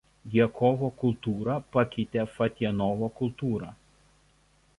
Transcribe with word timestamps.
Djakovo 0.35 0.87
kultūra 1.01 1.57
pakeitė 1.77 2.25
Fatjanovo 2.39 3.11
kultūrą. 3.21 3.71